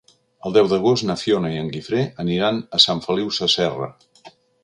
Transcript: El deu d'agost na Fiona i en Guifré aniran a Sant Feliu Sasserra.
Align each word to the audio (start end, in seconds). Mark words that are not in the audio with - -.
El 0.49 0.53
deu 0.53 0.69
d'agost 0.69 1.05
na 1.09 1.15
Fiona 1.23 1.51
i 1.57 1.59
en 1.65 1.67
Guifré 1.75 2.01
aniran 2.25 2.59
a 2.77 2.81
Sant 2.87 3.05
Feliu 3.09 3.31
Sasserra. 3.39 3.93